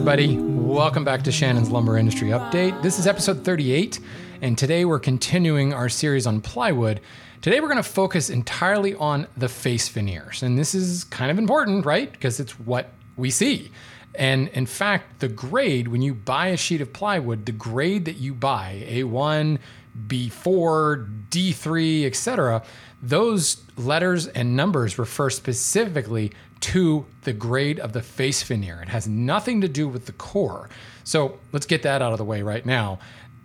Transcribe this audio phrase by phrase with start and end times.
[0.00, 0.38] everybody.
[0.38, 2.80] Welcome back to Shannon's Lumber Industry Update.
[2.80, 4.00] This is episode 38,
[4.40, 7.02] and today we're continuing our series on plywood.
[7.42, 11.36] Today we're going to focus entirely on the face veneers, and this is kind of
[11.36, 12.10] important, right?
[12.10, 13.72] Because it's what we see.
[14.14, 18.16] And in fact, the grade, when you buy a sheet of plywood, the grade that
[18.16, 19.58] you buy, A1,
[20.06, 22.62] B4, D3, etc.,
[23.02, 28.80] those letters and numbers refer specifically to the grade of the face veneer.
[28.82, 30.68] It has nothing to do with the core.
[31.04, 32.98] So let's get that out of the way right now.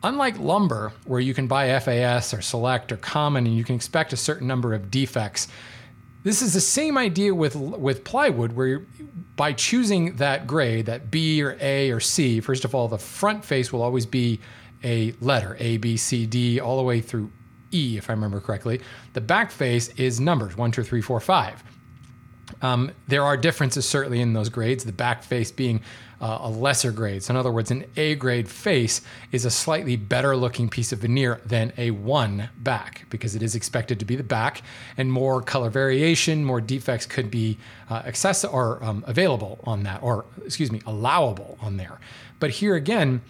[0.03, 4.13] Unlike lumber, where you can buy FAS or select or common and you can expect
[4.13, 5.47] a certain number of defects,
[6.23, 8.85] this is the same idea with, with plywood, where
[9.35, 13.45] by choosing that grade, that B or A or C, first of all, the front
[13.45, 14.39] face will always be
[14.83, 17.31] a letter A, B, C, D, all the way through
[17.71, 18.81] E, if I remember correctly.
[19.13, 21.63] The back face is numbers one, two, three, four, five.
[22.61, 25.81] Um, there are differences certainly in those grades, the back face being
[26.21, 27.23] uh, a lesser grade.
[27.23, 29.01] So, in other words, an A grade face
[29.31, 33.55] is a slightly better looking piece of veneer than a one back because it is
[33.55, 34.61] expected to be the back,
[34.97, 37.57] and more color variation, more defects could be
[37.89, 41.99] uh, access or um, available on that, or excuse me, allowable on there.
[42.39, 43.21] But here again,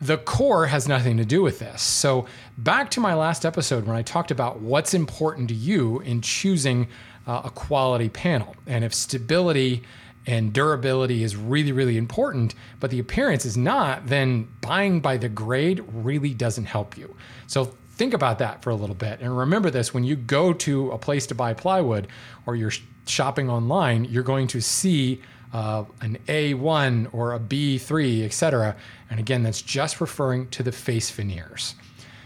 [0.00, 1.82] the core has nothing to do with this.
[1.82, 2.26] So,
[2.58, 6.88] back to my last episode when I talked about what's important to you in choosing
[7.26, 8.54] uh, a quality panel.
[8.66, 9.82] And if stability
[10.26, 15.28] and durability is really, really important, but the appearance is not, then buying by the
[15.28, 17.14] grade really doesn't help you.
[17.46, 19.20] So, think about that for a little bit.
[19.20, 22.08] And remember this when you go to a place to buy plywood
[22.44, 22.72] or you're
[23.06, 28.76] shopping online, you're going to see uh, an A1 or a B3, etc.
[29.08, 31.76] And again, that's just referring to the face veneers.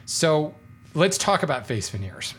[0.06, 0.54] So
[0.94, 2.34] let's talk about face veneers.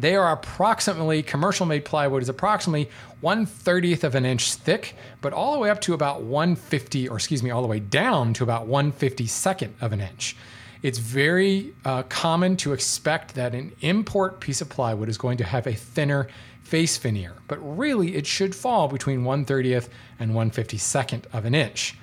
[0.00, 2.88] They are approximately, commercial made plywood is approximately
[3.20, 7.16] 1 30th of an inch thick, but all the way up to about 150, or
[7.16, 10.36] excuse me, all the way down to about 152nd of an inch.
[10.82, 15.44] It's very uh, common to expect that an import piece of plywood is going to
[15.44, 16.28] have a thinner
[16.62, 19.88] face veneer, but really it should fall between 130th
[20.20, 21.96] and 152nd of an inch.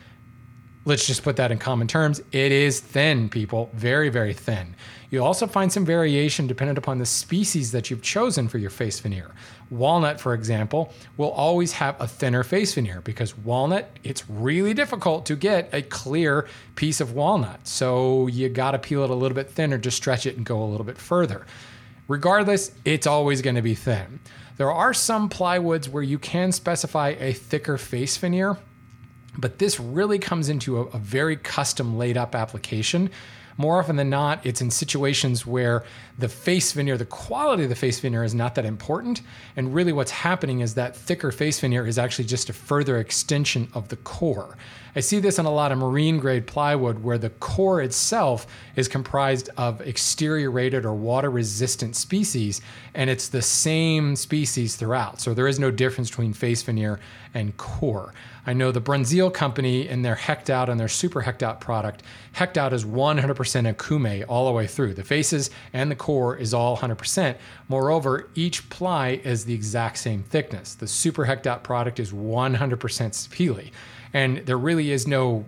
[0.87, 2.21] Let's just put that in common terms.
[2.31, 4.75] It is thin, people, very, very thin.
[5.09, 8.99] You'll also find some variation dependent upon the species that you've chosen for your face
[8.99, 9.31] veneer.
[9.71, 15.25] Walnut, for example, will always have a thinner face veneer because walnut, it's really difficult
[15.25, 17.67] to get a clear piece of walnut.
[17.67, 20.61] So you got to peel it a little bit thinner to stretch it and go
[20.61, 21.47] a little bit further.
[22.07, 24.19] Regardless, it's always going to be thin.
[24.57, 28.57] There are some plywoods where you can specify a thicker face veneer,
[29.37, 33.09] but this really comes into a, a very custom laid up application.
[33.57, 35.85] More often than not, it's in situations where
[36.19, 39.21] the face veneer, the quality of the face veneer is not that important.
[39.55, 43.69] And really, what's happening is that thicker face veneer is actually just a further extension
[43.73, 44.57] of the core.
[44.97, 48.87] I see this on a lot of marine grade plywood where the core itself is
[48.87, 52.61] comprised of exterior rated or water resistant species,
[52.93, 55.19] and it's the same species throughout.
[55.19, 56.99] So there is no difference between face veneer
[57.33, 58.13] and core.
[58.47, 62.03] I know the Bruynzeel company and their Hecked Out and their Super Hecked Out product,
[62.33, 64.93] Hecked Out is 100% Okoume all the way through.
[64.93, 67.35] The faces and the core is all 100%.
[67.67, 70.75] Moreover, each ply is the exact same thickness.
[70.75, 73.71] The Super Hecked Out product is 100% Sapele.
[74.13, 75.45] And there really is no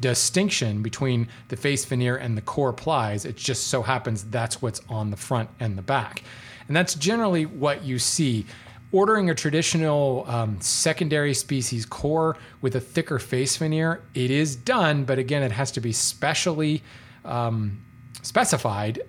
[0.00, 3.24] distinction between the face veneer and the core plies.
[3.24, 6.22] It just so happens that's what's on the front and the back.
[6.68, 8.46] And that's generally what you see.
[8.94, 15.04] Ordering a traditional um, secondary species core with a thicker face veneer, it is done,
[15.04, 16.80] but again, it has to be specially
[17.24, 17.84] um,
[18.22, 19.02] specified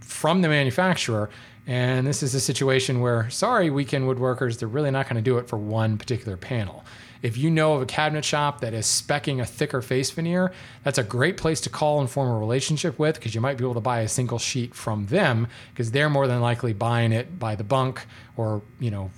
[0.00, 1.30] from the manufacturer.
[1.66, 5.38] And this is a situation where, sorry, weekend woodworkers, they're really not going to do
[5.38, 6.84] it for one particular panel.
[7.24, 10.98] If you know of a cabinet shop that is specking a thicker face veneer, that's
[10.98, 13.72] a great place to call and form a relationship with because you might be able
[13.72, 17.54] to buy a single sheet from them because they're more than likely buying it by
[17.54, 18.04] the bunk
[18.36, 19.10] or, you know,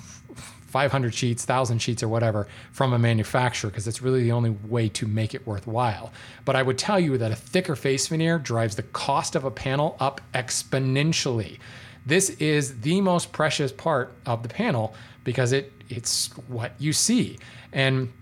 [0.68, 4.88] 500 sheets, 1,000 sheets, or whatever from a manufacturer because it's really the only way
[4.90, 6.12] to make it worthwhile.
[6.44, 9.50] But I would tell you that a thicker face veneer drives the cost of a
[9.50, 11.58] panel up exponentially.
[12.06, 14.94] This is the most precious part of the panel
[15.24, 17.38] because it it's what you see.
[17.72, 18.12] And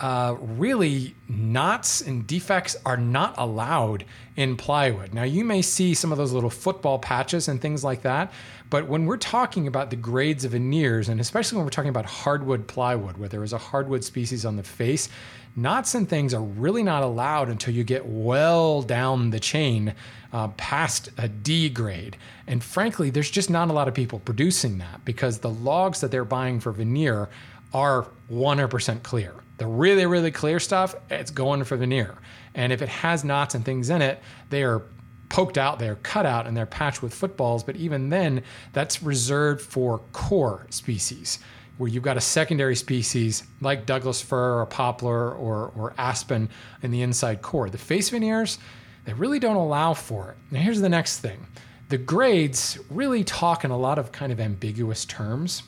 [0.00, 4.04] uh, really, knots and defects are not allowed
[4.36, 5.12] in plywood.
[5.12, 8.32] Now, you may see some of those little football patches and things like that,
[8.70, 12.06] but when we're talking about the grades of veneers, and especially when we're talking about
[12.06, 15.08] hardwood plywood, where there is a hardwood species on the face,
[15.56, 19.94] knots and things are really not allowed until you get well down the chain
[20.32, 22.16] uh, past a D grade.
[22.46, 26.10] And frankly, there's just not a lot of people producing that because the logs that
[26.10, 27.28] they're buying for veneer
[27.72, 29.34] are 100% clear.
[29.58, 32.16] The really, really clear stuff, it's going for veneer.
[32.54, 34.20] And if it has knots and things in it,
[34.50, 34.82] they are
[35.28, 37.62] poked out, they're cut out, and they're patched with footballs.
[37.62, 38.42] But even then,
[38.72, 41.38] that's reserved for core species,
[41.78, 46.50] where you've got a secondary species like Douglas fir or poplar or, or aspen
[46.82, 47.70] in the inside core.
[47.70, 48.58] The face veneers,
[49.04, 50.36] they really don't allow for it.
[50.50, 51.46] Now, here's the next thing
[51.88, 55.62] the grades really talk in a lot of kind of ambiguous terms.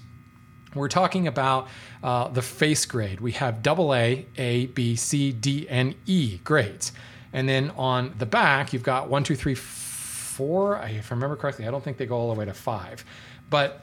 [0.74, 1.68] We're talking about
[2.02, 3.20] uh, the face grade.
[3.20, 6.92] We have double A, A, B, C, D, and E grades.
[7.32, 10.80] And then on the back, you've got one, two, three, four.
[10.84, 13.04] If I remember correctly, I don't think they go all the way to five.
[13.48, 13.82] But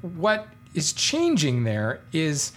[0.00, 2.52] what is changing there is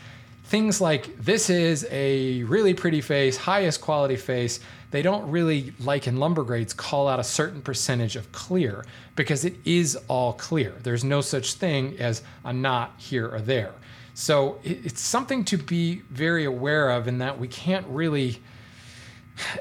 [0.46, 4.60] things like this is a really pretty face, highest quality face.
[4.92, 8.86] They don't really, like in lumber grades, call out a certain percentage of clear
[9.16, 10.74] because it is all clear.
[10.84, 13.74] There's no such thing as a knot here or there.
[14.14, 18.42] So it's something to be very aware of in that we can't really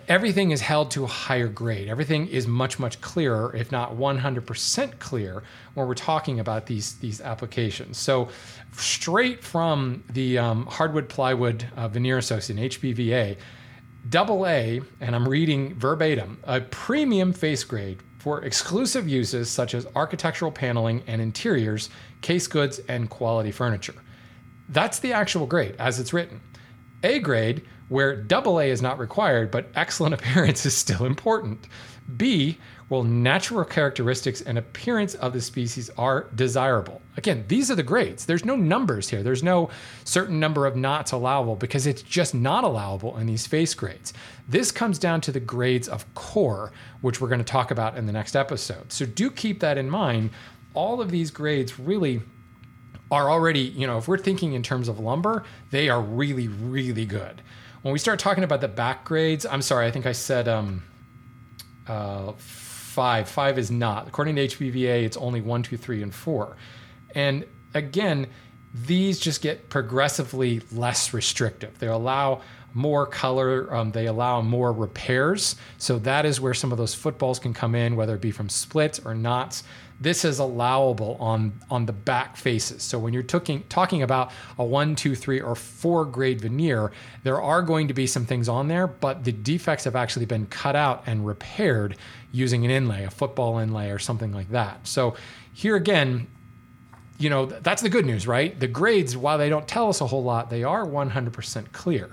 [0.09, 1.89] everything is held to a higher grade.
[1.89, 5.43] Everything is much, much clearer, if not 100% clear,
[5.75, 7.99] when we're talking about these, these applications.
[7.99, 8.29] So,
[8.73, 13.37] straight from the um, Hardwood Plywood uh, Veneer Association, HPVA,
[14.09, 19.87] double A, and I'm reading verbatim, a premium face grade for exclusive uses such as
[19.95, 21.91] architectural paneling and interiors,
[22.23, 23.95] case goods, and quality furniture.
[24.69, 26.41] That's the actual grade as it's written.
[27.03, 31.67] A grade where double A is not required, but excellent appearance is still important.
[32.17, 37.03] B, well, natural characteristics and appearance of the species are desirable.
[37.17, 38.27] Again, these are the grades.
[38.27, 39.25] There's no numbers here.
[39.25, 39.71] There's no
[40.05, 44.13] certain number of knots allowable because it's just not allowable in these face grades.
[44.49, 48.07] This comes down to the grades of core, which we're going to talk about in
[48.07, 48.93] the next episode.
[48.93, 50.31] So do keep that in mind.
[50.75, 52.23] All of these grades really
[53.11, 57.05] are already, you know, if we're thinking in terms of lumber, they are really, really
[57.05, 57.43] good.
[57.87, 60.83] When we start talking about the back grades, I'm sorry, I think I said um,
[61.87, 63.29] uh, five.
[63.29, 64.09] Five is not.
[64.09, 66.57] According to HPVA, it's only one, two, three, and four.
[67.15, 68.27] And again,
[68.75, 71.79] these just get progressively less restrictive.
[71.79, 72.41] They allow
[72.75, 75.57] more color, um, they allow more repairs.
[75.79, 78.49] So that is where some of those footballs can come in, whether it be from
[78.49, 79.63] splits or knots
[80.01, 82.83] this is allowable on on the back faces.
[82.83, 86.93] So when you're talking talking about a one, two, three, or four grade veneer,
[87.23, 90.47] there are going to be some things on there, but the defects have actually been
[90.47, 91.97] cut out and repaired
[92.31, 94.87] using an inlay, a football inlay, or something like that.
[94.87, 95.17] So
[95.55, 96.27] here again,
[97.19, 98.59] you know that's the good news, right?
[98.59, 102.11] The grades, while they don't tell us a whole lot, they are 100% clear.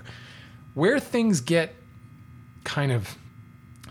[0.74, 1.74] Where things get
[2.64, 3.16] kind of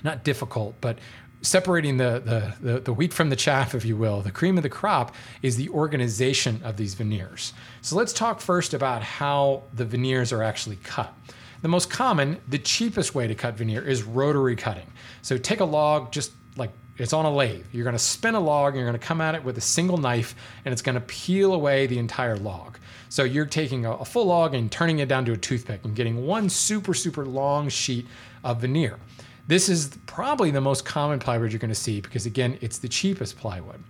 [0.04, 1.00] not difficult, but
[1.42, 2.22] separating the,
[2.62, 5.14] the, the, the, wheat from the chaff, if you will, the cream of the crop
[5.42, 7.54] is the organization of these veneers.
[7.82, 11.14] So let's talk first about how the veneers are actually cut.
[11.62, 14.88] The most common, the cheapest way to cut veneer is rotary cutting.
[15.22, 17.66] So take a log, just like it's on a lathe.
[17.72, 19.62] You're going to spin a log and you're going to come at it with a
[19.62, 22.78] single knife and it's going to peel away the entire log.
[23.10, 25.96] So you're taking a, a full log and turning it down to a toothpick and
[25.96, 28.08] getting one super, super long sheet
[28.44, 29.00] of veneer.
[29.48, 32.88] This is probably the most common plywood you're going to see because, again, it's the
[32.88, 33.84] cheapest plywood.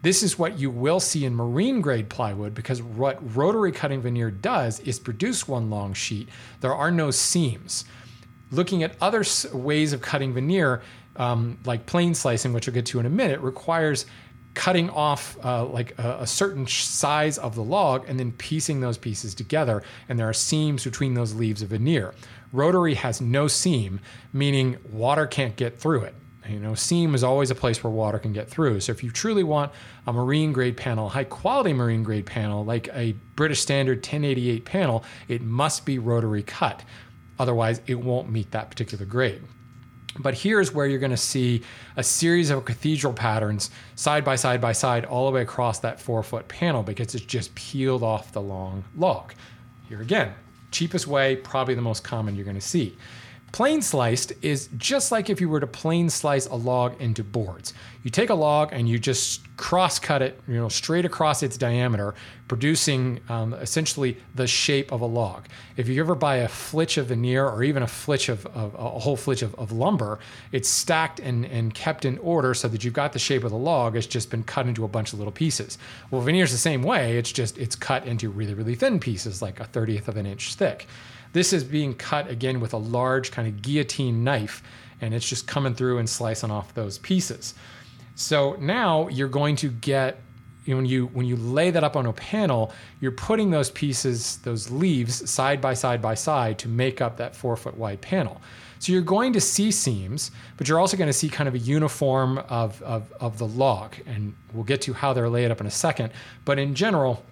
[0.00, 4.30] This is what you will see in marine grade plywood because what rotary cutting veneer
[4.30, 6.28] does is produce one long sheet.
[6.60, 7.84] There are no seams.
[8.50, 10.82] Looking at other ways of cutting veneer,
[11.16, 14.06] um, like plane slicing, which we'll get to in a minute, requires
[14.54, 18.96] cutting off uh, like a, a, certain size of the log and then piecing those
[18.96, 19.82] pieces together.
[20.08, 22.14] And there are seams between those leaves of veneer.
[22.52, 24.00] Rotary has no seam,
[24.32, 26.14] meaning water can't get through it.
[26.48, 28.80] You know, seam is always a place where water can get through.
[28.80, 29.72] So if you truly want
[30.06, 35.04] a marine grade panel, high quality marine grade panel, like a British Standard 1088 panel,
[35.26, 36.82] it must be rotary cut.
[37.38, 39.42] Otherwise, it won't meet that particular grade.
[40.18, 41.62] But here's where you're going to see
[41.96, 46.00] a series of cathedral patterns side by side by side all the way across that
[46.00, 49.34] four foot panel because it's just peeled off the long log.
[49.88, 50.32] Here again,
[50.70, 52.96] cheapest way, probably the most common you're going to see.
[53.54, 57.72] Plane sliced is just like if you were to plane slice a log into boards.
[58.02, 61.56] You take a log and you just cross cut it, you know, straight across its
[61.56, 62.16] diameter,
[62.48, 65.46] producing um, essentially the shape of a log.
[65.76, 68.98] If you ever buy a flitch of veneer or even a flitch of, of a
[68.98, 70.18] whole flitch of, of, lumber,
[70.50, 73.56] it's stacked and, and kept in order so that you've got the shape of the
[73.56, 73.94] log.
[73.94, 75.78] It's just been cut into a bunch of little pieces.
[76.10, 77.18] Well, veneer is the same way.
[77.18, 80.54] It's just it's cut into really really thin pieces, like a thirtieth of an inch
[80.54, 80.88] thick.
[81.34, 84.62] This is being cut again with a large kind of guillotine knife,
[85.00, 87.54] and it's just coming through and slicing off those pieces.
[88.14, 90.20] So now you're going to get
[90.66, 94.70] when you when you lay that up on a panel, you're putting those pieces, those
[94.70, 98.40] leaves, side by side by side to make up that four foot wide panel.
[98.78, 101.58] So you're going to see seams, but you're also going to see kind of a
[101.58, 103.96] uniform of, of, of the log.
[104.06, 106.12] And we'll get to how they're laid up in a second.
[106.44, 107.24] But in general,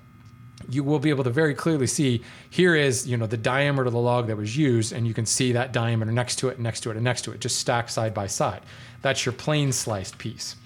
[0.68, 3.92] you will be able to very clearly see here is you know the diameter of
[3.92, 6.80] the log that was used and you can see that diameter next to it next
[6.80, 8.62] to it and next to it just stacked side by side.
[9.02, 10.56] That's your plain sliced piece.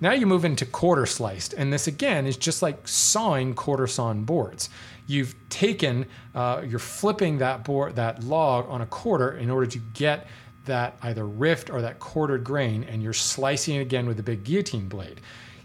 [0.00, 4.24] Now you move into quarter sliced and this again is just like sawing quarter sawn
[4.24, 4.70] boards.
[5.06, 9.78] You've taken uh, you're flipping that board that log on a quarter in order to
[9.94, 10.26] get
[10.66, 14.44] that either rift or that quartered grain and you're slicing it again with a big
[14.44, 15.20] guillotine blade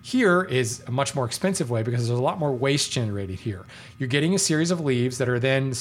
[0.05, 3.65] here is a much more expensive way because there's a lot more waste generated here.
[3.98, 5.74] You're getting a series of leaves that are then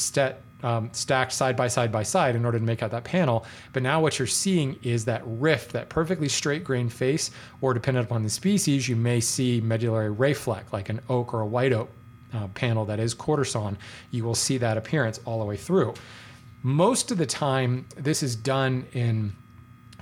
[0.63, 3.45] um, stacked side by side by side in order to make out that panel.
[3.73, 8.07] But now what you're seeing is that rift, that perfectly straight grain face, or dependent
[8.07, 11.73] upon the species, you may see medullary ray fleck, like an oak or a white
[11.73, 11.91] oak
[12.33, 13.77] uh, panel that is quarter sawn.
[14.13, 15.95] You will see that appearance all the way through.
[16.63, 19.33] Most of the time, this is done in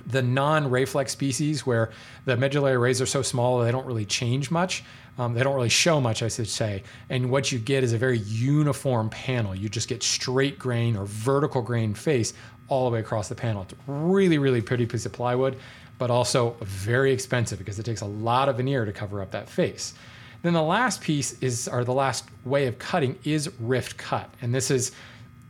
[0.05, 1.91] the non-ray flecks species where
[2.25, 4.83] the medullary rays are so small they don't really change much.
[5.17, 6.83] Um, they don't really show much, I should say.
[7.09, 9.53] And what you get is a very uniform panel.
[9.53, 12.33] You just get straight grain or vertical grain face
[12.69, 13.63] all the way across the panel.
[13.63, 15.57] It's a really, really pretty piece of plywood,
[15.97, 19.49] but also very expensive because it takes a lot of veneer to cover up that
[19.49, 19.93] face.
[20.41, 24.29] Then the last piece is, or the last way of cutting is rift cut.
[24.41, 24.91] And this is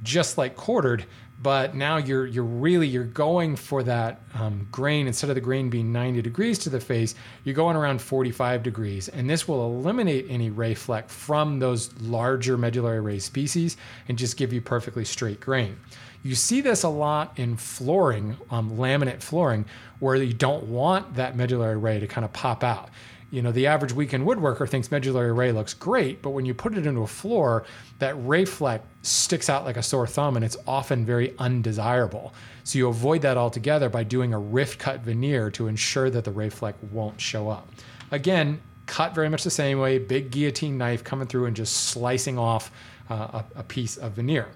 [0.03, 1.05] just like quartered,
[1.41, 5.69] but now you're you're really you're going for that um, grain instead of the grain
[5.69, 9.09] being 90 degrees to the face you're going around 45 degrees.
[9.09, 14.37] And this will eliminate any ray fleck from those larger medullary ray species and just
[14.37, 15.77] give you perfectly straight grain.
[16.23, 19.65] You see this a lot in flooring um, laminate flooring
[19.99, 22.89] where you don't want that medullary ray to kind of pop out
[23.31, 26.77] you know, the average weekend woodworker thinks medullary ray looks great, but when you put
[26.77, 27.63] it into a floor,
[27.99, 32.33] that ray fleck sticks out like a sore thumb and it's often very undesirable.
[32.65, 36.31] So you avoid that altogether by doing a rift cut veneer to ensure that the
[36.31, 37.69] ray fleck won't show up.
[38.11, 42.37] Again, cut very much the same way, big guillotine knife coming through and just slicing
[42.37, 42.69] off
[43.09, 44.49] uh, a, a piece of veneer.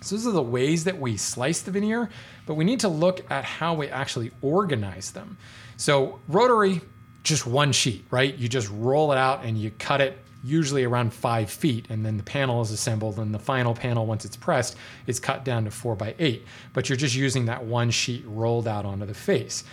[0.00, 2.08] So those are the ways that we slice the veneer,
[2.46, 5.36] but we need to look at how we actually organize them.
[5.76, 6.82] So rotary
[7.28, 8.34] just one sheet, right?
[8.36, 12.16] You just roll it out and you cut it usually around five feet, and then
[12.16, 14.76] the panel is assembled, and the final panel, once it's pressed,
[15.08, 16.44] is cut down to four by eight.
[16.72, 19.64] But you're just using that one sheet rolled out onto the face.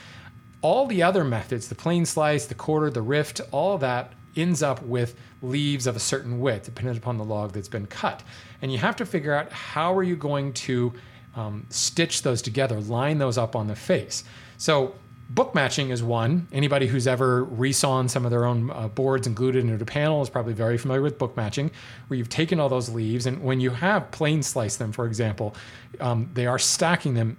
[0.61, 4.81] All the other methods, the plane slice, the quarter, the rift, all that ends up
[4.81, 8.23] with leaves of a certain width, depending upon the log that's been cut.
[8.61, 10.91] And you have to figure out how are you going to
[11.35, 14.23] um, stitch those together, line those up on the face.
[14.57, 14.95] So
[15.33, 16.47] book matching is one.
[16.51, 19.85] Anybody who's ever resawn some of their own uh, boards and glued it into a
[19.85, 21.71] panel is probably very familiar with book matching,
[22.07, 25.55] where you've taken all those leaves and when you have plain sliced them, for example,
[25.99, 27.37] um, they are stacking them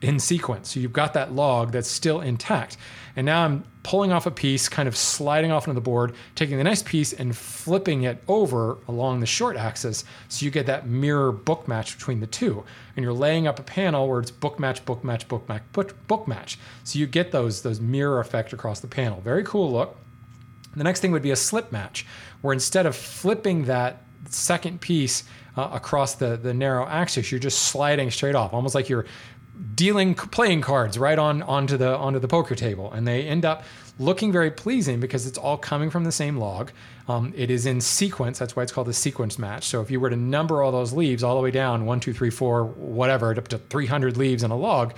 [0.00, 0.72] in sequence.
[0.72, 2.76] So you've got that log that's still intact.
[3.18, 6.56] And now I'm pulling off a piece, kind of sliding off into the board, taking
[6.56, 10.04] the next piece and flipping it over along the short axis.
[10.28, 12.62] So you get that mirror book match between the two.
[12.94, 15.64] And you're laying up a panel where it's book match, book match, book match,
[16.06, 16.60] book match.
[16.84, 19.20] So you get those, those mirror effect across the panel.
[19.20, 19.96] Very cool look.
[20.76, 22.06] The next thing would be a slip match,
[22.42, 25.24] where instead of flipping that second piece
[25.56, 29.06] uh, across the, the narrow axis, you're just sliding straight off, almost like you're
[29.74, 33.64] dealing playing cards right on onto the onto the poker table, and they end up
[33.98, 36.70] looking very pleasing because it's all coming from the same log.
[37.08, 38.38] Um, it is in sequence.
[38.38, 39.64] That's why it's called a sequence match.
[39.64, 42.12] So if you were to number all those leaves all the way down one, two,
[42.12, 44.94] three, four, whatever, up to 300 leaves in a log,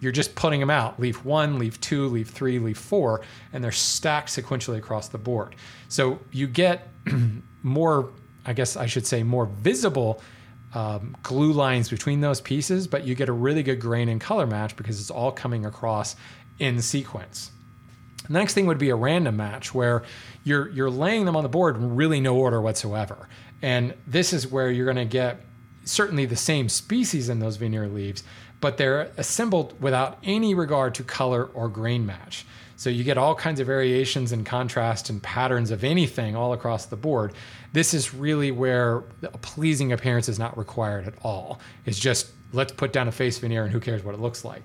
[0.00, 1.00] you're just putting them out.
[1.00, 5.56] Leaf one, leaf two, leaf three, leaf four, and they're stacked sequentially across the board.
[5.88, 6.88] So you get
[7.62, 8.10] more,
[8.44, 10.20] I guess I should say, more visible
[10.74, 14.46] um, glue lines between those pieces, but you get a really good grain and color
[14.46, 16.16] match because it's all coming across
[16.58, 17.50] in sequence.
[18.26, 20.02] The next thing would be a random match where
[20.42, 23.28] you're you're laying them on the board in really no order whatsoever.
[23.62, 25.40] And this is where you're going to get
[25.84, 28.24] certainly the same species in those veneer leaves,
[28.60, 32.46] but they're assembled without any regard to color or grain match.
[32.76, 36.86] So you get all kinds of variations and contrast and patterns of anything all across
[36.86, 37.32] the board.
[37.74, 41.58] This is really where a pleasing appearance is not required at all.
[41.84, 44.62] It's just let's put down a face veneer and who cares what it looks like.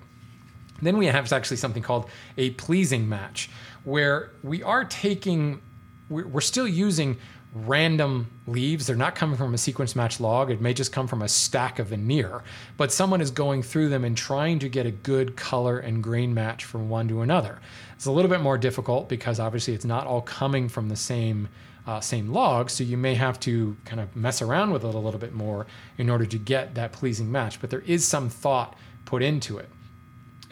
[0.80, 3.50] Then we have actually something called a pleasing match,
[3.82, 5.60] where we are taking,
[6.08, 7.16] we're still using
[7.52, 8.86] random leaves.
[8.86, 10.52] They're not coming from a sequence match log.
[10.52, 12.44] It may just come from a stack of veneer,
[12.76, 16.32] but someone is going through them and trying to get a good color and grain
[16.32, 17.58] match from one to another.
[17.96, 21.48] It's a little bit more difficult because obviously it's not all coming from the same
[21.90, 24.98] uh, same log, so you may have to kind of mess around with it a
[24.98, 25.66] little bit more
[25.98, 27.60] in order to get that pleasing match.
[27.60, 29.68] But there is some thought put into it.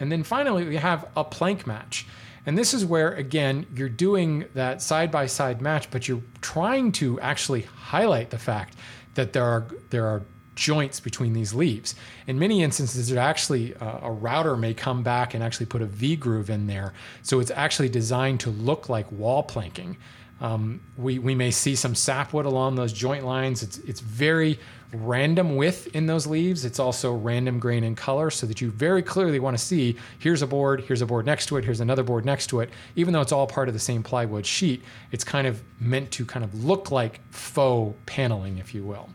[0.01, 2.05] And then finally, we have a plank match.
[2.45, 6.91] And this is where, again, you're doing that side by side match, but you're trying
[6.93, 8.75] to actually highlight the fact
[9.13, 10.23] that there are, there are
[10.55, 11.95] joints between these leaves.
[12.27, 15.85] In many instances, it actually uh, a router may come back and actually put a
[15.85, 16.91] V groove in there.
[17.21, 19.95] So it's actually designed to look like wall planking.
[20.41, 23.61] Um, we, we may see some sapwood along those joint lines.
[23.61, 24.59] It's, it's very
[24.93, 26.65] random width in those leaves.
[26.65, 30.41] It's also random grain and color so that you very clearly want to see here's
[30.41, 32.69] a board, here's a board next to it, here's another board next to it.
[32.95, 34.81] Even though it's all part of the same plywood sheet,
[35.11, 39.09] it's kind of meant to kind of look like faux paneling, if you will.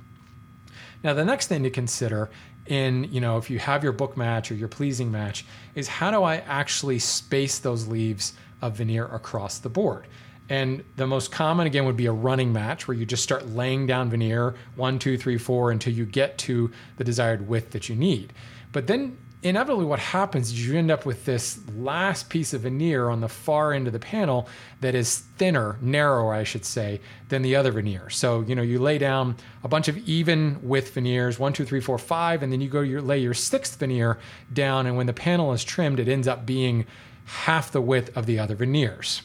[1.02, 2.30] Now, the next thing to consider
[2.66, 6.10] in, you know, if you have your book match or your pleasing match is how
[6.10, 10.06] do I actually space those leaves of veneer across the board?
[10.48, 13.86] And the most common, again, would be a running match where you just start laying
[13.86, 17.96] down veneer one, two, three, four until you get to the desired width that you
[17.96, 18.32] need.
[18.72, 23.10] But then inevitably what happens is you end up with this last piece of veneer
[23.10, 24.48] on the far end of the panel
[24.80, 28.08] that is thinner, narrower, I should say, than the other veneer.
[28.08, 31.80] So, you know, you lay down a bunch of even width veneers, one, two, three,
[31.80, 34.18] four, five, and then you go your, lay your sixth veneer
[34.52, 36.86] down, and when the panel is trimmed, it ends up being
[37.26, 39.22] half the width of the other veneers.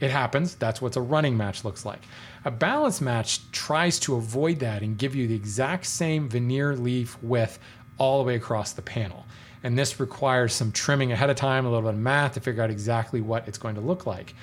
[0.00, 0.54] It happens.
[0.54, 2.02] That's what a running match looks like.
[2.44, 7.20] A balance match tries to avoid that and give you the exact same veneer leaf
[7.22, 7.58] width
[7.98, 9.26] all the way across the panel.
[9.64, 12.62] And this requires some trimming ahead of time, a little bit of math to figure
[12.62, 14.34] out exactly what it's going to look like.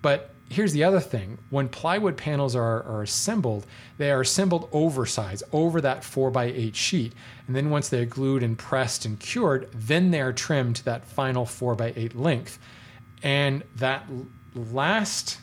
[0.00, 3.66] But here's the other thing when plywood panels are, are assembled,
[3.98, 7.12] they are assembled oversized over that 4x8 sheet.
[7.46, 11.44] And then once they're glued and pressed and cured, then they're trimmed to that final
[11.44, 12.58] 4x8 length.
[13.22, 14.06] And that
[14.54, 15.38] last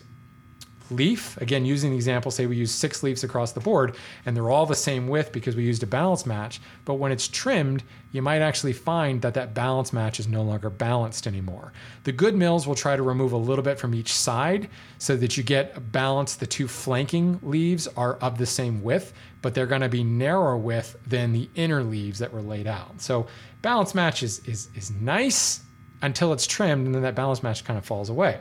[0.90, 4.50] leaf, again, using the example, say we use six leaves across the board and they're
[4.50, 6.60] all the same width because we used a balance match.
[6.84, 10.70] But when it's trimmed, you might actually find that that balance match is no longer
[10.70, 11.72] balanced anymore.
[12.04, 14.68] The good mills will try to remove a little bit from each side
[14.98, 16.36] so that you get a balance.
[16.36, 20.56] The two flanking leaves are of the same width, but they're going to be narrower
[20.56, 23.00] width than the inner leaves that were laid out.
[23.00, 23.26] So
[23.62, 25.60] balance match is, is, is nice
[26.00, 28.38] until it's trimmed and then that balance match kind of falls away.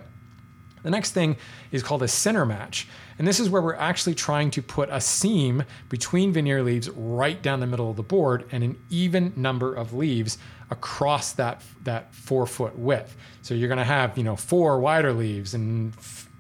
[0.88, 1.36] The next thing
[1.74, 2.88] is called a center match.
[3.20, 7.42] And this is where we're actually trying to put a seam between veneer leaves right
[7.42, 10.38] down the middle of the board and an even number of leaves
[10.72, 13.18] across that, that four foot width.
[13.42, 15.94] So you're to have, you know, four wider leaves and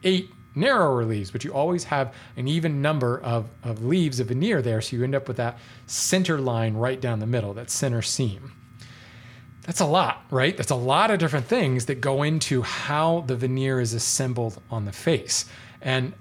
[0.05, 4.62] eight narrower leaves, but you always have an even number of, of leaves of veneer
[4.62, 4.79] there.
[4.79, 8.53] So you end up with that center line right down the middle, that center seam
[9.67, 10.56] that's a lot, right?
[10.56, 14.86] That's a lot of different things that go into how the veneer is assembled on
[14.86, 15.43] the face.
[15.82, 16.13] And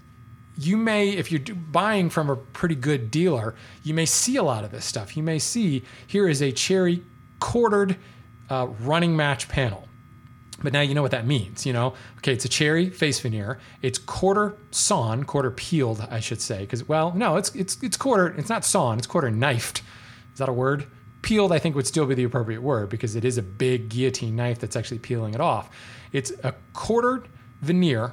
[0.58, 3.54] you may, if you're buying from a pretty good dealer,
[3.84, 5.16] you may see a lot of this stuff.
[5.16, 7.04] You may see here is a cherry
[7.38, 7.96] quartered
[8.50, 9.86] uh, running match panel.
[10.60, 11.94] But now you know what that means, you know?
[12.18, 13.60] Okay, it's a cherry face veneer.
[13.80, 18.34] It's quarter sawn, quarter peeled, I should say, because well, no, it's it's it's quarter.
[18.38, 18.98] It's not sawn.
[18.98, 19.82] It's quarter knifed.
[20.32, 20.86] Is that a word?
[21.26, 24.36] Peeled, I think, would still be the appropriate word because it is a big guillotine
[24.36, 25.68] knife that's actually peeling it off.
[26.12, 27.26] It's a quartered
[27.62, 28.12] veneer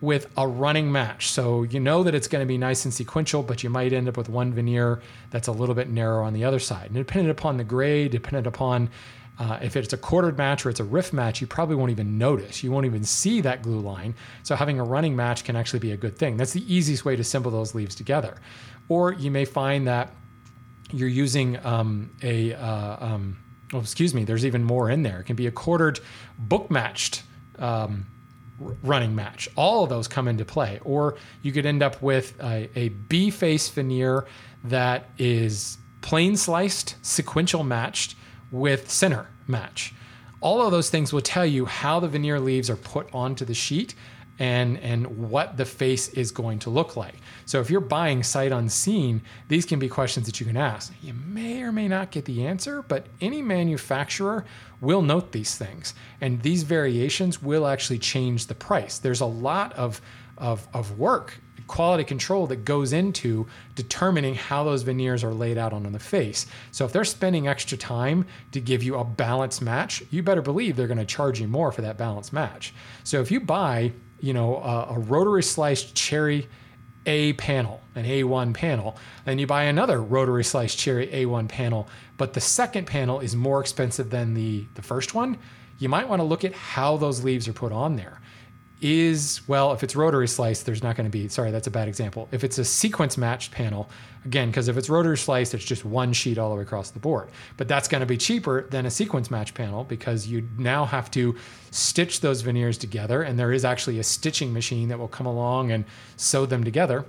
[0.00, 1.28] with a running match.
[1.30, 4.08] So you know that it's going to be nice and sequential, but you might end
[4.08, 6.86] up with one veneer that's a little bit narrow on the other side.
[6.86, 8.90] And depending upon the grade, dependent upon
[9.38, 12.18] uh, if it's a quartered match or it's a rift match, you probably won't even
[12.18, 12.64] notice.
[12.64, 14.16] You won't even see that glue line.
[14.42, 16.36] So having a running match can actually be a good thing.
[16.36, 18.36] That's the easiest way to assemble those leaves together.
[18.88, 20.12] Or you may find that
[20.90, 23.38] you're using um, a, uh, um,
[23.72, 25.20] oh, excuse me, there's even more in there.
[25.20, 26.00] It can be a quartered
[26.38, 27.22] book matched
[27.58, 28.06] um,
[28.82, 29.48] running match.
[29.56, 30.80] All of those come into play.
[30.84, 34.26] Or you could end up with a, a B face veneer
[34.64, 38.16] that is plain sliced, sequential matched
[38.50, 39.94] with center match.
[40.40, 43.54] All of those things will tell you how the veneer leaves are put onto the
[43.54, 43.94] sheet
[44.38, 47.16] and and what the face is going to look like.
[47.46, 50.92] So if you're buying sight unseen, these can be questions that you can ask.
[51.02, 54.44] You may or may not get the answer, but any manufacturer
[54.80, 58.98] will note these things, and these variations will actually change the price.
[58.98, 60.00] There's a lot of
[60.36, 63.46] of, of work quality control that goes into
[63.76, 66.46] determining how those veneers are laid out on the face.
[66.72, 70.74] So if they're spending extra time to give you a balanced match, you better believe
[70.74, 72.74] they're going to charge you more for that balanced match.
[73.04, 76.48] So if you buy you know, a, a rotary sliced cherry
[77.06, 82.34] A panel, an A1 panel, then you buy another rotary sliced cherry A1 panel, but
[82.34, 85.38] the second panel is more expensive than the, the first one,
[85.78, 88.17] you might want to look at how those leaves are put on there.
[88.80, 91.88] Is well if it's rotary slice there's not going to be sorry that's a bad
[91.88, 92.28] example.
[92.30, 93.90] If it's a sequence matched panel
[94.24, 97.00] again because if it's rotary sliced it's just one sheet all the way across the
[97.00, 97.30] board.
[97.56, 101.10] But that's going to be cheaper than a sequence match panel because you now have
[101.12, 101.36] to
[101.70, 105.72] stitch those veneers together and there is actually a stitching machine that will come along
[105.72, 105.84] and
[106.16, 107.04] sew them together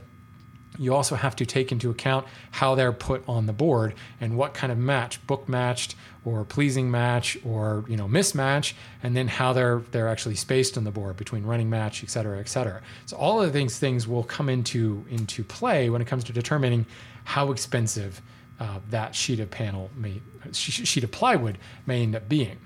[0.79, 4.53] you also have to take into account how they're put on the board and what
[4.53, 9.51] kind of match, book matched or pleasing match or you know mismatch, and then how
[9.51, 12.81] they're they're actually spaced on the board between running match, et cetera, et cetera.
[13.05, 16.85] So all of these things will come into into play when it comes to determining
[17.25, 18.21] how expensive
[18.59, 20.21] uh, that sheet of panel may
[20.53, 22.57] sheet of plywood may end up being.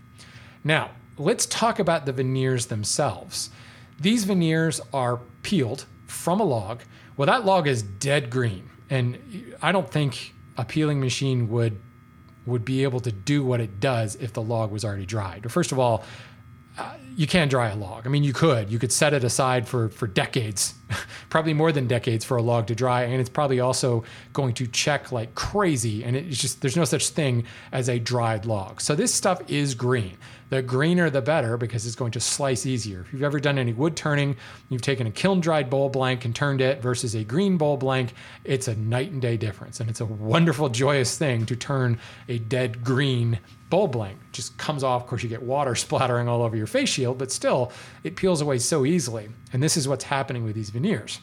[0.63, 3.49] Now let's talk about the veneers themselves.
[3.99, 6.83] These veneers are peeled from a log
[7.17, 11.79] well, that log is dead green, and I don't think a peeling machine would
[12.45, 15.49] would be able to do what it does if the log was already dried.
[15.49, 16.03] First of all,
[16.77, 18.05] uh, you can't dry a log.
[18.05, 18.69] I mean, you could.
[18.69, 20.73] You could set it aside for for decades,
[21.29, 24.65] probably more than decades for a log to dry, and it's probably also going to
[24.65, 26.03] check like crazy.
[26.03, 28.81] And it's just there's no such thing as a dried log.
[28.81, 30.17] So this stuff is green.
[30.53, 32.99] The greener the better because it's going to slice easier.
[32.99, 34.35] If you've ever done any wood turning,
[34.69, 38.13] you've taken a kiln dried bowl blank and turned it versus a green bowl blank,
[38.43, 39.79] it's a night and day difference.
[39.79, 41.97] And it's a wonderful, joyous thing to turn
[42.29, 43.39] a dead green
[43.71, 44.19] bowl blank.
[44.27, 45.01] It just comes off.
[45.01, 47.71] Of course, you get water splattering all over your face shield, but still,
[48.03, 49.29] it peels away so easily.
[49.53, 51.19] And this is what's happening with these veneers.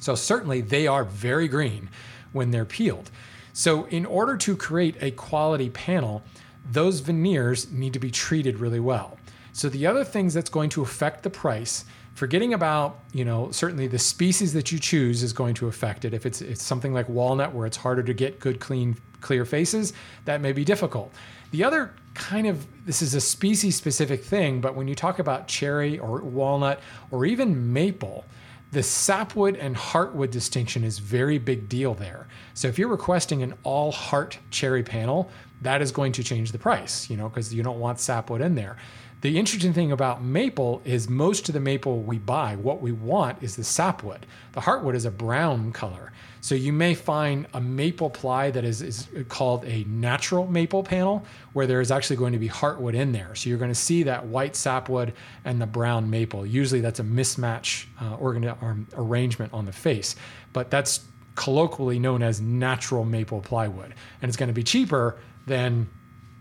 [0.00, 1.88] So, certainly, they are very green
[2.32, 3.10] when they're peeled.
[3.54, 6.24] So, in order to create a quality panel,
[6.70, 9.18] those veneers need to be treated really well.
[9.52, 13.88] So the other things that's going to affect the price, forgetting about, you know, certainly
[13.88, 16.14] the species that you choose is going to affect it.
[16.14, 19.92] If it's it's something like walnut where it's harder to get good clean clear faces,
[20.24, 21.12] that may be difficult.
[21.50, 25.48] The other kind of this is a species specific thing, but when you talk about
[25.48, 28.24] cherry or walnut or even maple,
[28.72, 32.28] the sapwood and heartwood distinction is very big deal there.
[32.54, 35.28] So if you're requesting an all heart cherry panel,
[35.62, 38.54] that is going to change the price, you know, because you don't want sapwood in
[38.54, 38.76] there.
[39.20, 43.42] The interesting thing about maple is most of the maple we buy, what we want
[43.42, 44.24] is the sapwood.
[44.52, 46.12] The heartwood is a brown color.
[46.40, 51.26] So you may find a maple ply that is, is called a natural maple panel,
[51.52, 53.34] where there is actually going to be heartwood in there.
[53.34, 55.12] So you're going to see that white sapwood
[55.44, 56.46] and the brown maple.
[56.46, 60.16] Usually that's a mismatch uh, organ- um, arrangement on the face,
[60.54, 63.94] but that's colloquially known as natural maple plywood.
[64.22, 65.88] And it's going to be cheaper than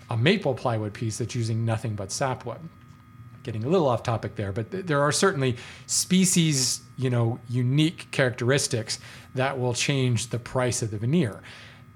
[0.09, 2.59] a maple plywood piece that's using nothing but sapwood.
[3.43, 8.11] Getting a little off topic there, but th- there are certainly species, you know, unique
[8.11, 8.99] characteristics
[9.35, 11.41] that will change the price of the veneer.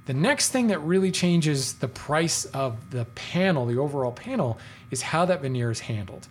[0.05, 4.57] The next thing that really changes the price of the panel, the overall panel,
[4.91, 6.27] is how that veneer is handled.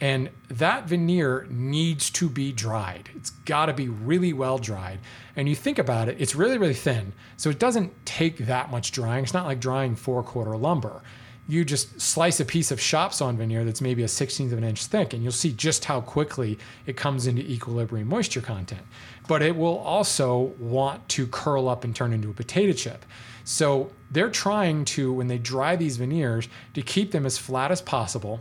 [0.00, 3.08] And that veneer needs to be dried.
[3.14, 4.98] It's got to be really well dried.
[5.36, 7.12] And you think about it, it's really, really thin.
[7.36, 9.24] So it doesn't take that much drying.
[9.24, 11.02] It's not like drying four quarter lumber.
[11.48, 14.64] You just slice a piece of shop sawn veneer that's maybe a 16th of an
[14.64, 18.82] inch thick, and you'll see just how quickly it comes into equilibrium moisture content.
[19.28, 23.06] But it will also want to curl up and turn into a potato chip.
[23.44, 27.80] So they're trying to, when they dry these veneers, to keep them as flat as
[27.80, 28.40] possible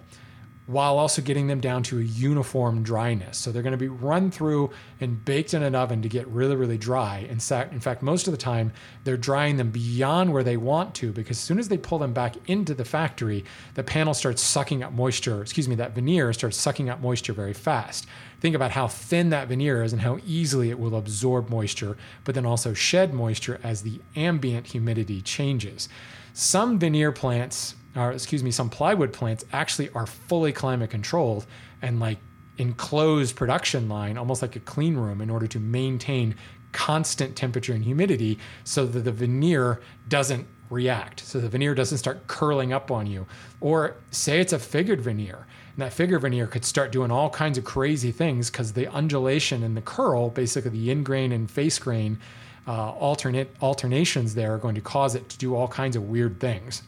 [0.68, 3.38] while also getting them down to a uniform dryness.
[3.38, 6.56] So they're going to be run through and baked in an oven to get really,
[6.56, 7.20] really dry.
[7.30, 8.74] In fact, in fact, most of the time
[9.04, 12.14] they're drying them beyond where they want to because as soon as they pull them
[12.14, 15.42] back into the factory, the panel starts sucking up moisture.
[15.42, 18.08] Excuse me, that veneer starts sucking up moisture very fast.
[18.40, 22.34] Think about how thin that veneer is and how easily it will absorb moisture, but
[22.34, 25.90] then also shed moisture as the ambient humidity changes.
[26.34, 31.46] Some veneer plants or excuse me, some plywood plants actually are fully climate controlled
[31.82, 32.20] and like
[32.58, 36.36] enclosed production line, almost like a clean room, in order to maintain
[36.72, 41.22] constant temperature and humidity so that the veneer doesn't react.
[41.22, 43.26] So the veneer doesn't start curling up on you.
[43.62, 45.48] Or say it's a figured veneer.
[45.76, 49.64] And that figure veneer could start doing all kinds of crazy things because the undulation
[49.64, 52.20] and the curl, basically the in grain and face grain
[52.68, 56.40] uh, alternate alternations there are going to cause it to do all kinds of weird
[56.40, 56.82] things.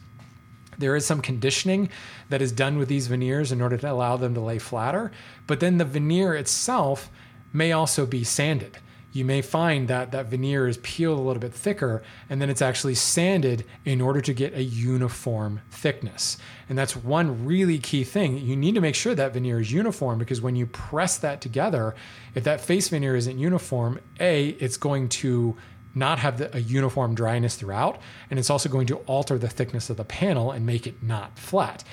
[0.78, 1.90] There is some conditioning
[2.28, 5.10] that is done with these veneers in order to allow them to lay flatter,
[5.46, 7.10] but then the veneer itself
[7.52, 8.78] may also be sanded.
[9.10, 12.60] You may find that that veneer is peeled a little bit thicker and then it's
[12.60, 16.36] actually sanded in order to get a uniform thickness.
[16.68, 18.36] And that's one really key thing.
[18.38, 21.94] You need to make sure that veneer is uniform because when you press that together,
[22.34, 25.56] if that face veneer isn't uniform, A, it's going to
[25.98, 29.90] not have the, a uniform dryness throughout, and it's also going to alter the thickness
[29.90, 31.84] of the panel and make it not flat.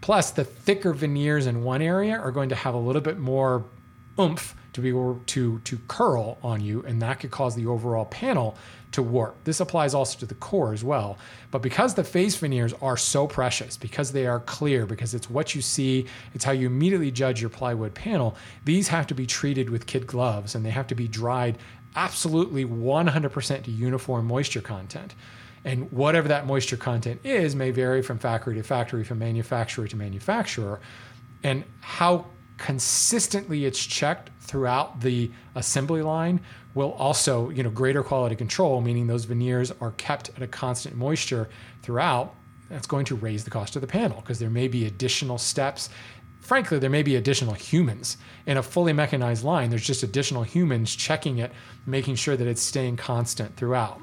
[0.00, 3.64] Plus, the thicker veneers in one area are going to have a little bit more
[4.18, 8.06] oomph to be able to to curl on you, and that could cause the overall
[8.06, 8.56] panel
[8.92, 9.36] to warp.
[9.44, 11.16] This applies also to the core as well.
[11.50, 15.54] But because the face veneers are so precious, because they are clear, because it's what
[15.54, 19.70] you see, it's how you immediately judge your plywood panel, these have to be treated
[19.70, 21.58] with kid gloves and they have to be dried
[21.96, 25.14] absolutely 100% uniform moisture content.
[25.64, 29.96] And whatever that moisture content is may vary from factory to factory, from manufacturer to
[29.96, 30.80] manufacturer.
[31.42, 32.26] And how
[32.56, 36.40] consistently it's checked throughout the assembly line
[36.74, 40.96] will also, you know, greater quality control, meaning those veneers are kept at a constant
[40.96, 41.48] moisture
[41.82, 42.34] throughout.
[42.68, 45.90] That's going to raise the cost of the panel because there may be additional steps.
[46.50, 49.70] Frankly, there may be additional humans in a fully mechanized line.
[49.70, 51.52] There's just additional humans checking it,
[51.86, 54.00] making sure that it's staying constant throughout.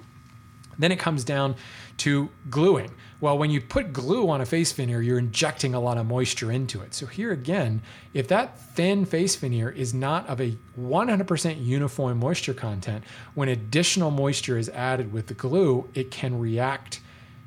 [0.79, 1.55] Then it comes down
[1.97, 2.91] to gluing.
[3.19, 6.49] Well, when you put glue on a face veneer, you're injecting a lot of moisture
[6.49, 6.93] into it.
[6.93, 7.81] So, here again,
[8.13, 13.03] if that thin face veneer is not of a 100% uniform moisture content,
[13.36, 17.01] when additional moisture is added with the glue, it can react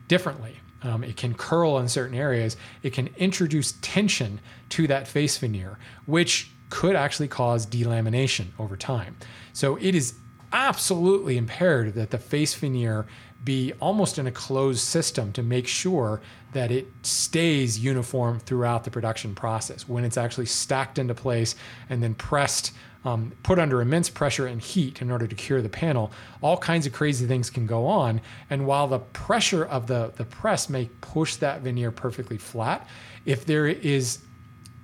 [0.08, 0.59] differently.
[0.82, 2.56] Um, it can curl in certain areas.
[2.82, 4.40] It can introduce tension
[4.70, 9.16] to that face veneer, which could actually cause delamination over time.
[9.52, 10.14] So, it is
[10.52, 13.06] absolutely imperative that the face veneer
[13.42, 16.20] be almost in a closed system to make sure
[16.52, 19.88] that it stays uniform throughout the production process.
[19.88, 21.54] When it's actually stacked into place
[21.88, 22.72] and then pressed,
[23.04, 26.86] um, put under immense pressure and heat in order to cure the panel, all kinds
[26.86, 28.20] of crazy things can go on.
[28.50, 32.86] And while the pressure of the, the press may push that veneer perfectly flat,
[33.24, 34.18] if there is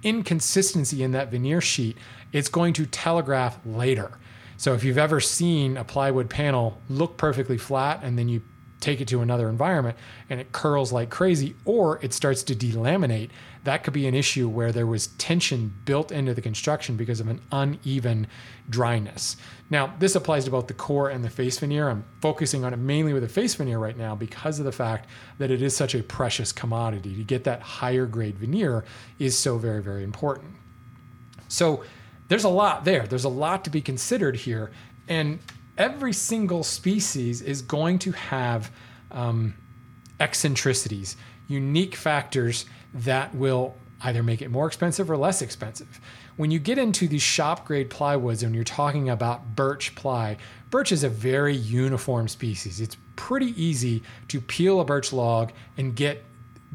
[0.02, 1.98] inconsistency in that veneer sheet,
[2.32, 4.12] it's going to telegraph later.
[4.56, 8.42] So if you've ever seen a plywood panel look perfectly flat and then you
[8.80, 9.96] take it to another environment
[10.28, 13.30] and it curls like crazy or it starts to delaminate,
[13.64, 17.26] that could be an issue where there was tension built into the construction because of
[17.26, 18.26] an uneven
[18.70, 19.36] dryness.
[19.70, 21.88] Now, this applies to both the core and the face veneer.
[21.88, 25.08] I'm focusing on it mainly with the face veneer right now because of the fact
[25.38, 27.16] that it is such a precious commodity.
[27.16, 28.84] To get that higher grade veneer
[29.18, 30.54] is so very, very important.
[31.48, 31.82] So,
[32.28, 33.06] there's a lot there.
[33.06, 34.70] There's a lot to be considered here.
[35.08, 35.38] And
[35.78, 38.70] every single species is going to have
[39.10, 39.54] um,
[40.18, 41.16] eccentricities,
[41.48, 46.00] unique factors that will either make it more expensive or less expensive.
[46.36, 50.36] When you get into these shop grade plywoods and you're talking about birch ply,
[50.70, 52.80] birch is a very uniform species.
[52.80, 56.24] It's pretty easy to peel a birch log and get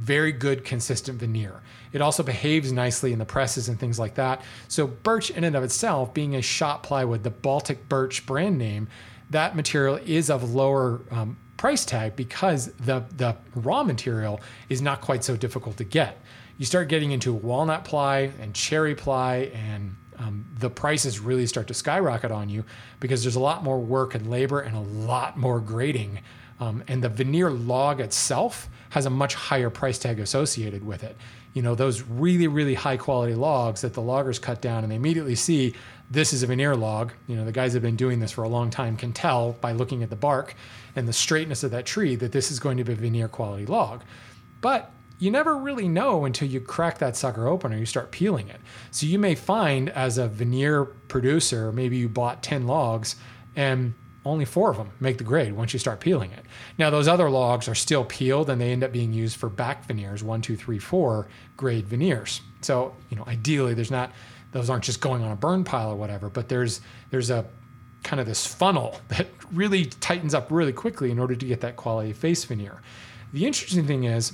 [0.01, 1.61] very good consistent veneer.
[1.93, 4.41] It also behaves nicely in the presses and things like that.
[4.67, 8.87] So birch in and of itself being a shop plywood, the Baltic birch brand name,
[9.29, 15.01] that material is of lower um, price tag because the the raw material is not
[15.01, 16.19] quite so difficult to get.
[16.57, 21.67] You start getting into walnut ply and cherry ply and um, the prices really start
[21.67, 22.65] to skyrocket on you
[22.99, 26.19] because there's a lot more work and labor and a lot more grading.
[26.61, 31.17] Um, and the veneer log itself has a much higher price tag associated with it.
[31.53, 34.95] You know, those really, really high quality logs that the loggers cut down and they
[34.95, 35.73] immediately see
[36.09, 37.13] this is a veneer log.
[37.27, 39.71] You know, the guys have been doing this for a long time can tell by
[39.71, 40.55] looking at the bark
[40.95, 43.65] and the straightness of that tree that this is going to be a veneer quality
[43.65, 44.03] log.
[44.61, 48.49] But you never really know until you crack that sucker open or you start peeling
[48.49, 48.61] it.
[48.91, 53.15] So you may find as a veneer producer, maybe you bought 10 logs
[53.55, 56.45] and only four of them make the grade once you start peeling it.
[56.77, 59.85] Now, those other logs are still peeled and they end up being used for back
[59.85, 62.41] veneers, one, two, three, four grade veneers.
[62.61, 64.11] So, you know, ideally, there's not,
[64.51, 67.45] those aren't just going on a burn pile or whatever, but there's, there's a
[68.03, 71.75] kind of this funnel that really tightens up really quickly in order to get that
[71.75, 72.81] quality face veneer.
[73.33, 74.33] The interesting thing is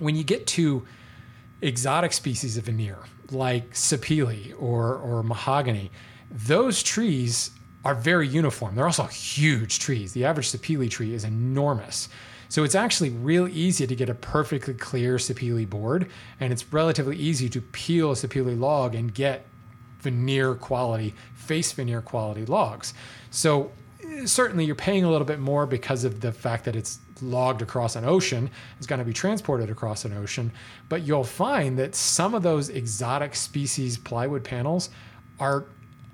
[0.00, 0.84] when you get to
[1.62, 2.98] exotic species of veneer
[3.30, 5.90] like sapele or, or mahogany,
[6.30, 7.50] those trees
[7.84, 8.74] are very uniform.
[8.74, 10.12] They're also huge trees.
[10.12, 12.08] The average sapele tree is enormous.
[12.48, 16.08] So it's actually real easy to get a perfectly clear sapele board,
[16.40, 19.46] and it's relatively easy to peel a sapele log and get
[20.00, 22.94] veneer quality, face veneer quality logs.
[23.30, 27.00] So eh, certainly you're paying a little bit more because of the fact that it's
[27.22, 30.52] logged across an ocean, it's going to be transported across an ocean,
[30.88, 34.90] but you'll find that some of those exotic species plywood panels
[35.40, 35.64] are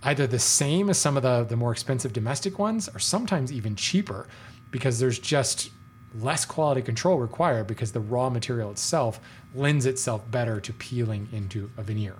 [0.02, 3.76] either the same as some of the, the more expensive domestic ones or sometimes even
[3.76, 4.26] cheaper
[4.70, 5.70] because there's just
[6.18, 9.20] less quality control required because the raw material itself
[9.54, 12.16] lends itself better to peeling into a veneer.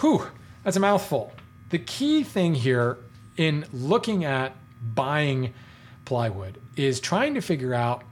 [0.00, 0.26] Whew,
[0.62, 1.32] that's a mouthful.
[1.70, 2.98] The key thing here
[3.36, 4.54] in looking at
[4.94, 5.54] buying
[6.04, 8.04] plywood is trying to figure out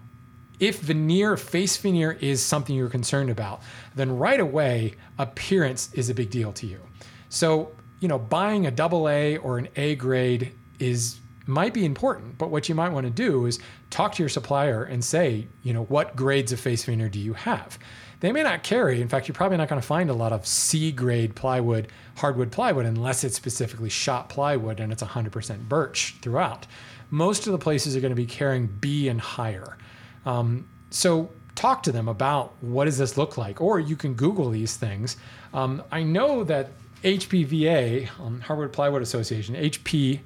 [0.60, 3.60] if veneer, face veneer is something you're concerned about,
[3.94, 6.80] then right away, appearance is a big deal to you.
[7.28, 7.72] So
[8.04, 12.50] you know, buying a double A or an A grade is might be important, but
[12.50, 15.84] what you might want to do is talk to your supplier and say, you know,
[15.84, 17.78] what grades of face veneer do you have?
[18.20, 19.00] They may not carry.
[19.00, 22.52] In fact, you're probably not going to find a lot of C grade plywood, hardwood
[22.52, 26.66] plywood, unless it's specifically shot plywood and it's 100% birch throughout.
[27.08, 29.78] Most of the places are going to be carrying B and higher.
[30.26, 34.50] Um, so talk to them about what does this look like, or you can Google
[34.50, 35.16] these things.
[35.54, 36.68] Um, I know that
[37.04, 40.22] HPVA, um, Hardwood Plywood Association, hpva.org,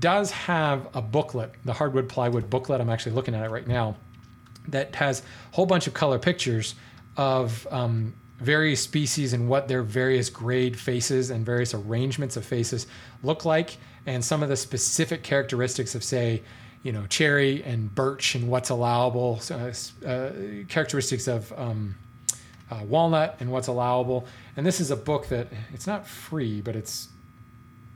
[0.00, 2.80] does have a booklet, the Hardwood Plywood booklet.
[2.80, 3.96] I'm actually looking at it right now,
[4.68, 6.74] that has a whole bunch of color pictures
[7.16, 12.88] of um, various species and what their various grade faces and various arrangements of faces
[13.22, 16.42] look like, and some of the specific characteristics of, say,
[16.82, 19.72] you know, cherry and birch and what's allowable, uh,
[20.04, 20.32] uh,
[20.68, 21.94] characteristics of um,
[22.72, 24.26] uh, walnut and what's allowable.
[24.56, 27.08] And this is a book that it's not free, but it's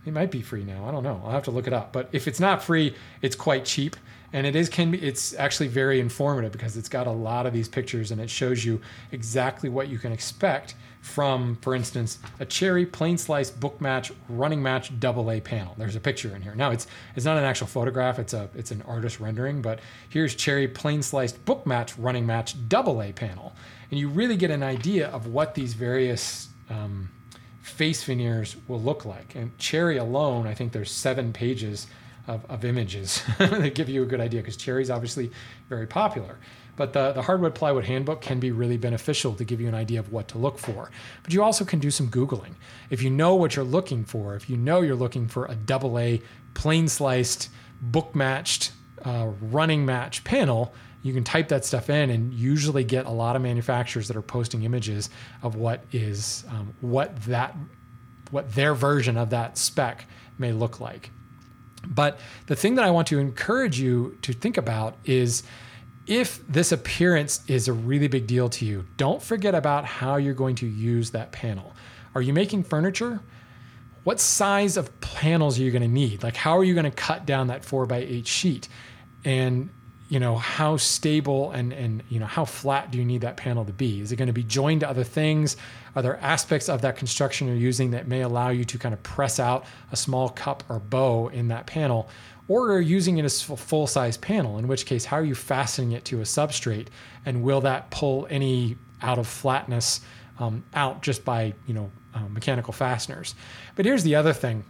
[0.05, 0.87] it might be free now.
[0.87, 1.21] I don't know.
[1.25, 1.93] I'll have to look it up.
[1.93, 3.97] But if it's not free, it's quite cheap,
[4.33, 5.03] and it is can be.
[5.03, 8.65] It's actually very informative because it's got a lot of these pictures and it shows
[8.65, 14.13] you exactly what you can expect from, for instance, a cherry plain slice book match
[14.29, 15.75] running match double A panel.
[15.79, 16.55] There's a picture in here.
[16.55, 16.87] Now it's
[17.17, 18.19] it's not an actual photograph.
[18.19, 19.63] It's a it's an artist rendering.
[19.63, 23.55] But here's cherry plain sliced book match running match double A panel,
[23.91, 27.11] and you really get an idea of what these various um,
[27.63, 29.35] face veneers will look like.
[29.35, 31.87] And cherry alone, I think there's seven pages
[32.27, 35.31] of, of images that give you a good idea because cherry is obviously
[35.69, 36.39] very popular.
[36.77, 39.99] But the, the hardwood plywood handbook can be really beneficial to give you an idea
[39.99, 40.91] of what to look for.
[41.23, 42.55] But you also can do some Googling.
[42.91, 45.99] If you know what you're looking for, if you know you're looking for a double
[45.99, 46.21] A
[46.55, 47.49] plain sliced,
[47.81, 48.73] book matched,
[49.05, 50.75] uh, running match panel,
[51.07, 54.23] you can type that stuff in and usually get a lot of manufacturers that are
[54.23, 55.11] posting images
[55.43, 57.57] of what is um, what that
[58.31, 60.07] what their version of that spec
[60.39, 61.11] may look like.
[61.87, 65.45] But the thing that I want to encourage you to think about is
[66.07, 70.35] if this appearance is a really big deal to you, don't forget about how you're
[70.35, 71.75] going to use that panel.
[72.15, 73.21] Are you making furniture?
[74.05, 76.23] What size of panels are you going to need?
[76.23, 78.69] Like, how are you going to cut down that four by eight sheet?
[79.25, 79.71] And
[80.09, 83.65] you know how stable and and you know how flat do you need that panel
[83.65, 84.01] to be?
[84.01, 85.57] Is it going to be joined to other things?
[85.95, 89.03] Are there aspects of that construction you're using that may allow you to kind of
[89.03, 92.09] press out a small cup or bow in that panel?
[92.49, 95.25] Or are you using it as a full size panel in which case how are
[95.25, 96.89] you fastening it to a substrate?
[97.25, 100.01] And will that pull any out of flatness
[100.39, 103.35] um, out just by you know uh, mechanical fasteners?
[103.75, 104.65] But here's the other thing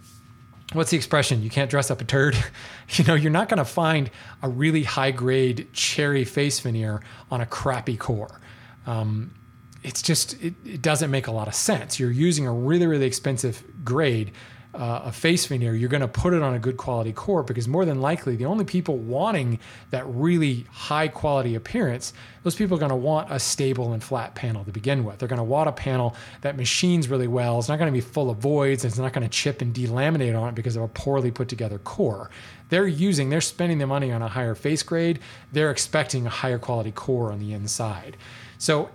[0.73, 1.43] what's the expression?
[1.43, 2.37] You can't dress up a turd.
[2.91, 4.11] you know, you're not going to find
[4.43, 8.41] a really high grade cherry face veneer on a crappy core.
[8.87, 9.35] Um,
[9.83, 12.01] it's just, it, it, doesn't make a lot of sense.
[12.01, 14.33] You're using a really, really expensive grade
[14.77, 17.67] uh, a face veneer, you're going to put it on a good quality core because
[17.67, 19.59] more than likely, the only people wanting
[19.91, 22.13] that really high quality appearance,
[22.43, 25.19] those people are going to want a stable and flat panel to begin with.
[25.19, 27.59] They're going to want a panel that machines really well.
[27.59, 28.85] It's not going to be full of voids.
[28.85, 31.79] It's not going to chip and delaminate on it because of a poorly put together
[31.79, 32.31] core.
[32.69, 35.21] They're using, they're spending the money on a higher face grade.
[35.53, 38.17] They're expecting a higher quality core on the inside.
[38.59, 38.91] So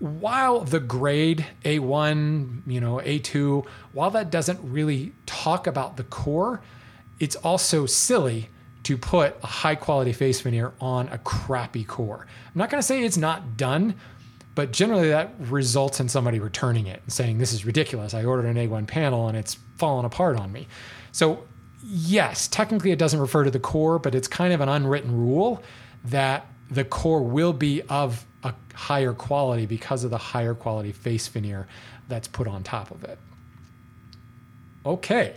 [0.00, 6.62] while the grade A1, you know, A2, while that doesn't really talk about the core,
[7.20, 8.48] it's also silly
[8.82, 12.26] to put a high quality face veneer on a crappy core.
[12.46, 13.94] I'm not going to say it's not done,
[14.54, 18.14] but generally that results in somebody returning it and saying, This is ridiculous.
[18.14, 20.66] I ordered an A1 panel and it's fallen apart on me.
[21.12, 21.44] So,
[21.84, 25.62] yes, technically it doesn't refer to the core, but it's kind of an unwritten rule
[26.04, 31.26] that the core will be of a higher quality because of the higher quality face
[31.28, 31.66] veneer
[32.08, 33.18] that's put on top of it.
[34.84, 35.34] Okay,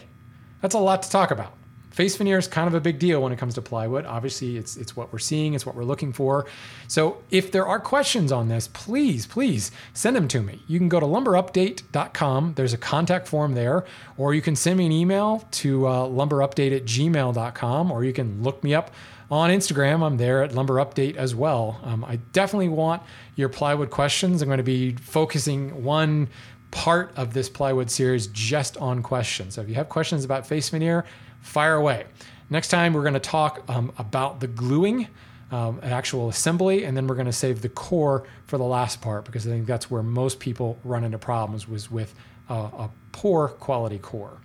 [0.61, 1.53] that's a lot to talk about.
[1.93, 4.03] Face veneer is kind of a big deal when it comes to plywood.
[4.07, 6.47] Obviously, it's it's what we're seeing, it's what we're looking for.
[6.87, 10.63] So, if there are questions on this, please, please send them to me.
[10.67, 12.53] You can go to lumberupdate.com.
[12.55, 13.85] There's a contact form there,
[14.17, 18.41] or you can send me an email to uh, lumberupdate at gmail.com, or you can
[18.41, 18.89] look me up
[19.31, 20.03] on Instagram.
[20.03, 21.79] I'm there at Lumber Update as well.
[21.83, 23.01] Um, I definitely want
[23.35, 24.41] your plywood questions.
[24.41, 26.29] I'm going to be focusing one
[26.71, 29.55] part of this plywood series just on questions.
[29.55, 31.05] So if you have questions about face veneer,
[31.41, 32.05] fire away.
[32.49, 35.07] Next time, we're going to talk um, about the gluing.
[35.51, 39.01] Um, an actual assembly, and then we're going to save the core for the last
[39.01, 42.15] part because I think that's where most people run into problems was with
[42.49, 44.39] uh, a poor quality core.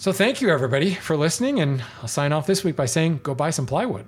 [0.00, 3.34] So thank you everybody for listening, and I'll sign off this week by saying go
[3.34, 4.06] buy some plywood.